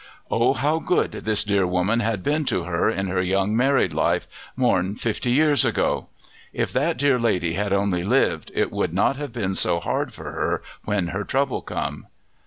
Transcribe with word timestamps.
Oh, 0.31 0.53
how 0.55 0.79
good 0.79 1.11
this 1.11 1.43
dear 1.43 1.67
woman 1.67 1.99
had 1.99 2.23
been 2.23 2.43
to 2.45 2.63
her 2.63 2.89
in 2.89 3.05
her 3.05 3.21
young 3.21 3.55
married 3.55 3.93
life 3.93 4.27
more'n 4.55 4.95
fifty 4.95 5.29
years 5.29 5.63
ago! 5.63 6.07
If 6.53 6.73
that 6.73 6.97
dear 6.97 7.19
lady 7.19 7.53
had 7.53 7.71
only 7.71 8.01
lived 8.03 8.51
it 8.55 8.71
would 8.71 8.95
not 8.95 9.17
have 9.17 9.31
been 9.31 9.53
so 9.53 9.79
hard 9.79 10.11
for 10.11 10.31
her 10.31 10.63
when 10.85 11.09
her 11.09 11.23
trouble 11.23 11.61
come! 11.61 12.07